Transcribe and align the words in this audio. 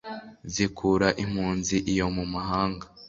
zikura 0.53 1.07
impunzi 1.23 1.75
iyo 1.91 2.05
mumahanga 2.15 2.85